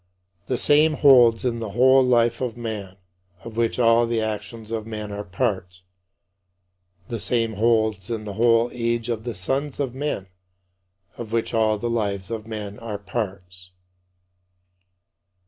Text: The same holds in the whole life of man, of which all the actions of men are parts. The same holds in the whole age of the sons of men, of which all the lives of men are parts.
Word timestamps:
The 0.47 0.57
same 0.57 0.93
holds 0.93 1.45
in 1.45 1.59
the 1.59 1.73
whole 1.77 2.03
life 2.03 2.41
of 2.41 2.57
man, 2.57 2.95
of 3.43 3.55
which 3.55 3.77
all 3.77 4.07
the 4.07 4.19
actions 4.19 4.71
of 4.71 4.87
men 4.87 5.11
are 5.11 5.23
parts. 5.23 5.83
The 7.09 7.19
same 7.19 7.53
holds 7.53 8.09
in 8.09 8.23
the 8.25 8.33
whole 8.33 8.71
age 8.73 9.09
of 9.09 9.25
the 9.25 9.35
sons 9.35 9.79
of 9.79 9.93
men, 9.93 10.25
of 11.19 11.31
which 11.31 11.53
all 11.53 11.77
the 11.77 11.87
lives 11.87 12.31
of 12.31 12.47
men 12.47 12.79
are 12.79 12.97
parts. 12.97 13.73